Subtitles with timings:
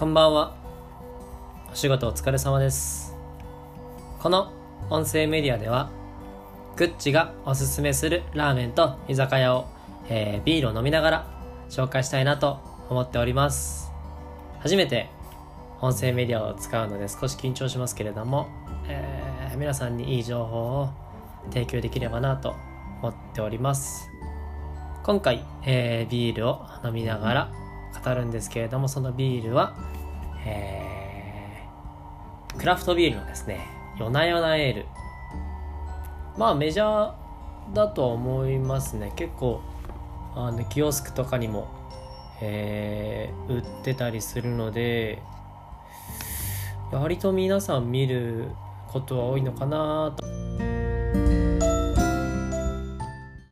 [0.00, 0.56] こんばんは。
[1.70, 3.14] お仕事お疲れ様です。
[4.18, 4.50] この
[4.88, 5.90] 音声メディアでは
[6.74, 9.66] グッチがおすすめするラーメンと居酒屋を、
[10.08, 11.26] えー、ビールを飲みながら
[11.68, 13.92] 紹介したいなと思っております。
[14.60, 15.10] 初めて
[15.82, 18.48] 音声メディアを使うので少し緊張しますけれども、
[18.88, 20.88] えー、皆さんにいい情報を
[21.50, 22.56] 提供できればなと
[23.02, 24.08] 思っております。
[25.02, 27.52] 今回、えー、ビールを飲みながら
[28.04, 29.76] 語るんですけれどもそのビールは、
[30.44, 33.66] えー、クラフトビールのですね
[33.98, 34.86] 夜な夜なエール。
[36.38, 39.12] まあメジャーだと思いますね。
[39.16, 39.60] 結構
[40.34, 41.68] あのキオスクとかにも、
[42.40, 45.20] えー、売ってたりするので
[46.92, 48.48] 割と皆さん見る
[48.88, 50.14] ことは多いのかな